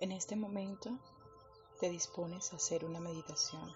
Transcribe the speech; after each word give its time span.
En 0.00 0.12
este 0.12 0.36
momento 0.36 0.90
te 1.80 1.90
dispones 1.90 2.52
a 2.52 2.56
hacer 2.56 2.84
una 2.84 3.00
meditación. 3.00 3.74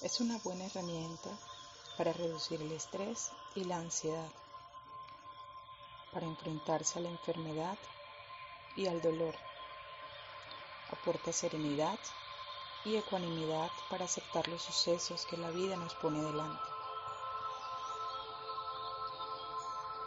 Es 0.00 0.20
una 0.20 0.38
buena 0.38 0.64
herramienta 0.64 1.28
para 1.98 2.14
reducir 2.14 2.62
el 2.62 2.72
estrés 2.72 3.30
y 3.54 3.64
la 3.64 3.76
ansiedad, 3.76 4.30
para 6.14 6.24
enfrentarse 6.24 6.98
a 6.98 7.02
la 7.02 7.10
enfermedad 7.10 7.76
y 8.74 8.86
al 8.86 9.02
dolor. 9.02 9.34
Aporta 10.92 11.30
serenidad 11.30 11.98
y 12.86 12.96
ecuanimidad 12.96 13.70
para 13.90 14.06
aceptar 14.06 14.48
los 14.48 14.62
sucesos 14.62 15.26
que 15.26 15.36
la 15.36 15.50
vida 15.50 15.76
nos 15.76 15.94
pone 15.96 16.22
delante. 16.22 16.64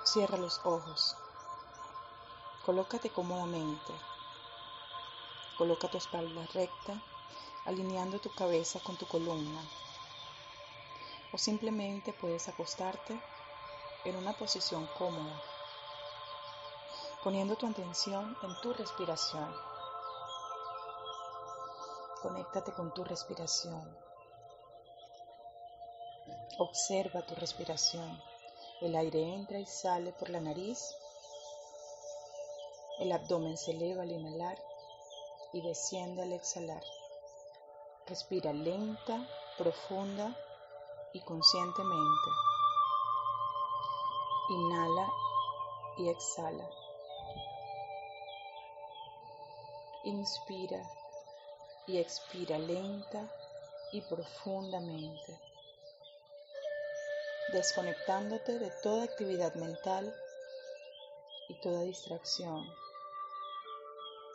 Cierra 0.04 0.38
los 0.38 0.60
ojos 0.64 1.16
Colócate 2.66 3.10
cómodamente. 3.10 3.92
Coloca 5.58 5.90
tu 5.90 5.98
espalda 5.98 6.48
recta, 6.54 6.94
alineando 7.66 8.20
tu 8.20 8.34
cabeza 8.34 8.80
con 8.80 8.96
tu 8.96 9.06
columna. 9.06 9.62
O 11.34 11.38
simplemente 11.38 12.14
puedes 12.14 12.48
acostarte 12.48 13.20
en 14.06 14.16
una 14.16 14.32
posición 14.32 14.88
cómoda, 14.98 15.42
poniendo 17.22 17.58
tu 17.58 17.68
atención 17.68 18.38
en 18.42 18.62
tu 18.62 18.72
respiración. 18.72 19.54
Conéctate 22.22 22.72
con 22.72 22.94
tu 22.94 23.04
respiración. 23.04 23.98
Observa 26.60 27.26
tu 27.26 27.36
respiración. 27.36 28.24
El 28.80 28.96
aire 28.96 29.22
entra 29.34 29.60
y 29.60 29.66
sale 29.66 30.14
por 30.14 30.30
la 30.30 30.40
nariz 30.40 30.96
el 33.04 33.12
abdomen 33.12 33.58
se 33.58 33.72
eleva 33.72 34.04
al 34.04 34.12
inhalar 34.12 34.58
y 35.52 35.62
desciende 35.62 36.24
al 36.24 36.32
exhalar. 36.32 36.82
Respira 38.08 38.54
lenta, 38.54 39.28
profunda 39.58 40.34
y 41.12 41.20
conscientemente. 41.20 42.30
Inhala 44.52 45.12
y 45.98 46.08
exhala. 46.08 46.70
Inspira 50.06 50.90
y 51.88 51.98
expira 51.98 52.58
lenta 52.58 53.30
y 53.92 54.00
profundamente, 54.02 55.40
desconectándote 57.52 58.60
de 58.60 58.72
toda 58.82 59.04
actividad 59.04 59.54
mental 59.56 60.16
y 61.50 61.60
toda 61.60 61.82
distracción. 61.82 62.83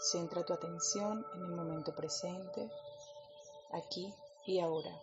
Centra 0.01 0.45
tu 0.45 0.53
atención 0.53 1.27
en 1.35 1.43
el 1.43 1.51
momento 1.51 1.93
presente, 1.93 2.71
aquí 3.73 4.15
y 4.47 4.61
ahora, 4.61 4.97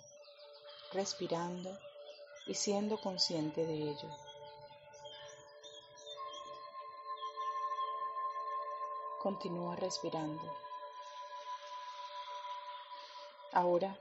respirando 0.93 1.77
y 2.47 2.53
siendo 2.53 2.97
consciente 3.01 3.65
de 3.65 3.73
ello. 3.73 4.09
Continúa 9.21 9.75
respirando. 9.75 10.41
Ahora, 13.51 13.99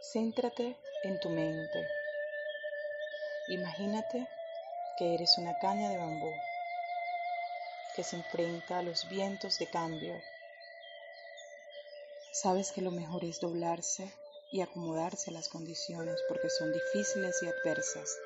céntrate 0.00 0.78
en 1.02 1.20
tu 1.20 1.28
mente. 1.28 1.86
Imagínate 3.48 4.26
que 4.96 5.14
eres 5.14 5.36
una 5.36 5.58
caña 5.58 5.90
de 5.90 5.98
bambú 5.98 6.32
que 8.00 8.04
se 8.04 8.16
enfrenta 8.16 8.78
a 8.78 8.82
los 8.82 9.10
vientos 9.10 9.58
de 9.58 9.66
cambio. 9.66 10.22
Sabes 12.32 12.72
que 12.72 12.80
lo 12.80 12.90
mejor 12.90 13.26
es 13.26 13.40
doblarse 13.40 14.10
y 14.50 14.62
acomodarse 14.62 15.28
a 15.28 15.34
las 15.34 15.50
condiciones 15.50 16.18
porque 16.26 16.48
son 16.48 16.72
difíciles 16.72 17.42
y 17.42 17.46
adversas. 17.46 18.16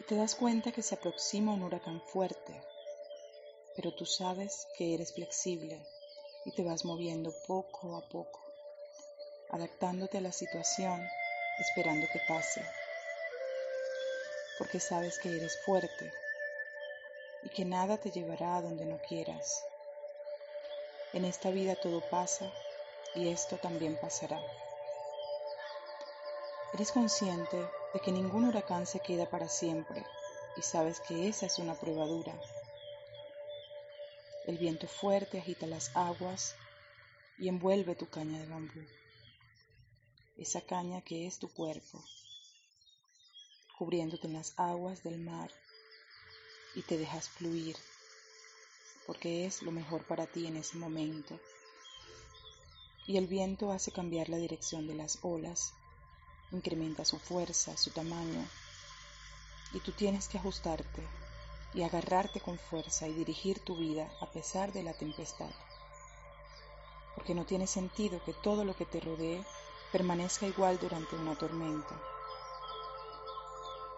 Y 0.00 0.04
te 0.08 0.16
das 0.16 0.34
cuenta 0.34 0.72
que 0.72 0.82
se 0.82 0.96
aproxima 0.96 1.52
un 1.52 1.62
huracán 1.62 2.02
fuerte, 2.12 2.60
pero 3.76 3.94
tú 3.94 4.04
sabes 4.04 4.66
que 4.76 4.94
eres 4.94 5.14
flexible 5.14 5.86
y 6.44 6.50
te 6.56 6.64
vas 6.64 6.84
moviendo 6.84 7.32
poco 7.46 7.96
a 7.96 8.08
poco, 8.08 8.40
adaptándote 9.50 10.18
a 10.18 10.22
la 10.22 10.32
situación, 10.32 11.08
esperando 11.60 12.08
que 12.12 12.18
pase, 12.26 12.64
porque 14.58 14.80
sabes 14.80 15.20
que 15.20 15.36
eres 15.36 15.56
fuerte 15.64 16.12
y 17.42 17.50
que 17.50 17.64
nada 17.64 17.98
te 17.98 18.10
llevará 18.10 18.56
a 18.56 18.62
donde 18.62 18.86
no 18.86 18.98
quieras. 18.98 19.64
En 21.12 21.24
esta 21.24 21.50
vida 21.50 21.74
todo 21.76 22.00
pasa 22.10 22.52
y 23.14 23.28
esto 23.28 23.56
también 23.56 23.96
pasará. 23.96 24.42
Eres 26.74 26.92
consciente 26.92 27.56
de 27.92 28.00
que 28.00 28.12
ningún 28.12 28.44
huracán 28.44 28.86
se 28.86 29.00
queda 29.00 29.26
para 29.26 29.48
siempre 29.48 30.04
y 30.56 30.62
sabes 30.62 31.00
que 31.00 31.28
esa 31.28 31.46
es 31.46 31.58
una 31.58 31.74
prueba 31.74 32.06
dura. 32.06 32.34
El 34.46 34.58
viento 34.58 34.86
fuerte 34.86 35.38
agita 35.38 35.66
las 35.66 35.94
aguas 35.96 36.54
y 37.38 37.48
envuelve 37.48 37.94
tu 37.94 38.08
caña 38.08 38.38
de 38.38 38.46
bambú, 38.46 38.80
esa 40.36 40.60
caña 40.60 41.00
que 41.02 41.26
es 41.26 41.38
tu 41.38 41.48
cuerpo, 41.52 42.02
cubriéndote 43.78 44.26
en 44.26 44.34
las 44.34 44.54
aguas 44.58 45.02
del 45.02 45.18
mar 45.18 45.50
y 46.74 46.82
te 46.82 46.98
dejas 46.98 47.28
fluir, 47.28 47.76
porque 49.06 49.46
es 49.46 49.62
lo 49.62 49.72
mejor 49.72 50.04
para 50.04 50.26
ti 50.26 50.46
en 50.46 50.56
ese 50.56 50.76
momento. 50.76 51.38
Y 53.06 53.16
el 53.16 53.26
viento 53.26 53.72
hace 53.72 53.90
cambiar 53.90 54.28
la 54.28 54.36
dirección 54.36 54.86
de 54.86 54.94
las 54.94 55.18
olas, 55.22 55.72
incrementa 56.52 57.04
su 57.04 57.18
fuerza, 57.18 57.76
su 57.76 57.90
tamaño, 57.90 58.46
y 59.72 59.80
tú 59.80 59.92
tienes 59.92 60.28
que 60.28 60.38
ajustarte 60.38 61.02
y 61.74 61.82
agarrarte 61.82 62.40
con 62.40 62.58
fuerza 62.58 63.08
y 63.08 63.12
dirigir 63.12 63.60
tu 63.60 63.76
vida 63.76 64.10
a 64.20 64.30
pesar 64.30 64.72
de 64.72 64.82
la 64.82 64.92
tempestad. 64.92 65.50
Porque 67.14 67.34
no 67.34 67.44
tiene 67.44 67.66
sentido 67.66 68.22
que 68.24 68.32
todo 68.32 68.64
lo 68.64 68.74
que 68.76 68.86
te 68.86 69.00
rodee 69.00 69.44
permanezca 69.90 70.46
igual 70.46 70.78
durante 70.78 71.16
una 71.16 71.36
tormenta. 71.36 72.00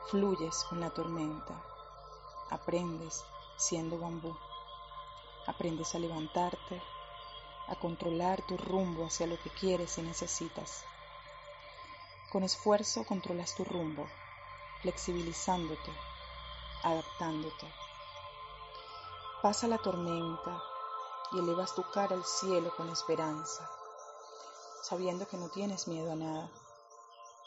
Fluyes 0.09 0.65
con 0.69 0.81
la 0.81 0.91
tormenta 0.91 1.70
aprendes 2.51 3.25
siendo 3.57 3.99
bambú. 3.99 4.37
Aprendes 5.47 5.95
a 5.95 5.99
levantarte, 5.99 6.83
a 7.69 7.77
controlar 7.77 8.43
tu 8.47 8.57
rumbo 8.57 9.07
hacia 9.07 9.27
lo 9.27 9.39
que 9.41 9.51
quieres 9.51 9.97
y 9.99 10.03
necesitas. 10.03 10.85
Con 12.33 12.43
esfuerzo 12.43 13.05
controlas 13.05 13.55
tu 13.55 13.65
rumbo, 13.65 14.07
flexibilizándote, 14.83 15.93
adaptándote. 16.83 17.73
Pasa 19.43 19.69
la 19.69 19.79
tormenta 19.79 20.63
y 21.33 21.39
elevas 21.39 21.75
tu 21.75 21.83
cara 21.91 22.15
al 22.15 22.25
cielo 22.25 22.75
con 22.77 22.89
esperanza, 22.89 23.71
sabiendo 24.83 25.27
que 25.27 25.37
no 25.37 25.49
tienes 25.49 25.87
miedo 25.87 26.13
a 26.13 26.17
nada, 26.17 26.51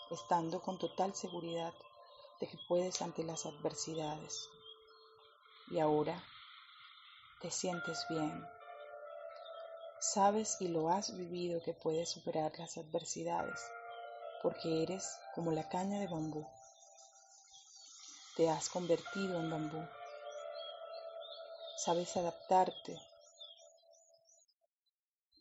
estando 0.10 0.62
con 0.62 0.78
total 0.78 1.14
seguridad 1.14 1.74
de 2.40 2.48
que 2.48 2.58
puedes 2.68 3.02
ante 3.02 3.24
las 3.24 3.46
adversidades 3.46 4.50
y 5.68 5.80
ahora 5.80 6.24
te 7.40 7.52
sientes 7.52 8.06
bien. 8.10 8.48
Sabes 10.00 10.62
y 10.62 10.68
lo 10.68 10.90
has 10.90 11.16
vivido 11.18 11.62
que 11.62 11.74
puedes 11.74 12.10
superar 12.10 12.52
las 12.60 12.78
adversidades 12.78 13.60
porque 14.42 14.84
eres 14.84 15.20
como 15.34 15.52
la 15.54 15.68
caña 15.70 16.00
de 16.00 16.08
bambú. 16.08 16.46
Te 18.36 18.50
has 18.50 18.68
convertido 18.68 19.40
en 19.40 19.50
bambú. 19.50 19.88
Sabes 21.78 22.16
adaptarte 22.18 23.00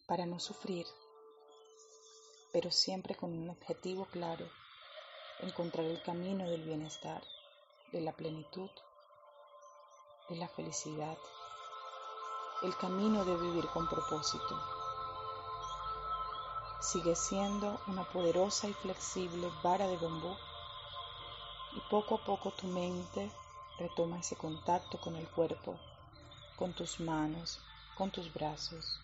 para 0.07 0.27
no 0.27 0.39
sufrir, 0.39 0.87
pero 2.53 2.71
siempre 2.71 3.17
con 3.17 3.33
un 3.33 3.51
objetivo 3.51 4.07
claro, 4.07 4.49
encontrar 5.41 5.87
el 5.87 6.01
camino 6.03 6.49
del 6.49 6.63
bienestar, 6.63 7.23
de 7.91 8.01
la 8.01 8.13
plenitud 8.13 8.71
de 10.29 10.37
la 10.37 10.49
felicidad, 10.49 11.19
el 12.63 12.77
camino 12.77 13.25
de 13.25 13.37
vivir 13.37 13.67
con 13.69 13.89
propósito. 13.89 14.61
Sigue 16.81 17.15
siendo 17.15 17.81
una 17.87 18.05
poderosa 18.05 18.69
y 18.69 18.73
flexible 18.73 19.51
vara 19.63 19.87
de 19.87 19.97
bambú 19.97 20.37
y 21.75 21.81
poco 21.91 22.17
a 22.17 22.25
poco 22.25 22.51
tu 22.53 22.67
mente 22.67 23.31
retoma 23.79 24.19
ese 24.19 24.37
contacto 24.37 25.01
con 25.01 25.17
el 25.17 25.29
cuerpo, 25.29 25.79
con 26.57 26.73
tus 26.73 27.01
manos, 27.01 27.61
con 27.97 28.11
tus 28.11 28.33
brazos, 28.33 29.01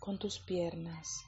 con 0.00 0.18
tus 0.18 0.38
piernas 0.38 1.24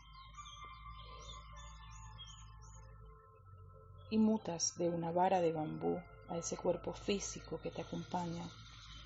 y 4.11 4.19
mutas 4.19 4.76
de 4.76 4.88
una 4.88 5.11
vara 5.11 5.41
de 5.41 5.52
bambú 5.52 6.00
a 6.28 6.36
ese 6.38 6.56
cuerpo 6.56 6.92
físico 6.92 7.60
que 7.60 7.70
te 7.70 7.82
acompaña 7.82 8.48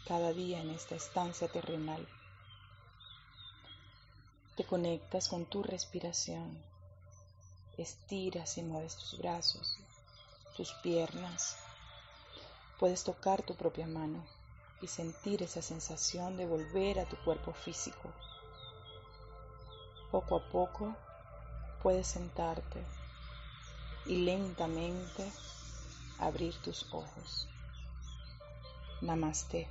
cada 0.06 0.32
día 0.32 0.60
en 0.60 0.70
esta 0.70 0.94
estancia 0.94 1.48
terrenal. 1.48 2.06
Te 4.56 4.64
conectas 4.64 5.28
con 5.28 5.46
tu 5.46 5.62
respiración, 5.62 6.62
estiras 7.76 8.58
y 8.58 8.62
mueves 8.62 8.96
tus 8.96 9.18
brazos, 9.18 9.78
tus 10.56 10.72
piernas. 10.82 11.56
Puedes 12.78 13.04
tocar 13.04 13.42
tu 13.42 13.54
propia 13.54 13.86
mano 13.86 14.24
y 14.80 14.86
sentir 14.86 15.42
esa 15.42 15.62
sensación 15.62 16.36
de 16.36 16.46
volver 16.46 17.00
a 17.00 17.04
tu 17.04 17.16
cuerpo 17.24 17.52
físico. 17.52 18.12
Poco 20.10 20.36
a 20.36 20.48
poco 20.50 20.96
puedes 21.82 22.06
sentarte 22.06 22.84
y 24.06 24.16
lentamente 24.16 25.30
abrir 26.18 26.54
tus 26.62 26.86
ojos. 26.92 27.48
Namaste. 29.00 29.68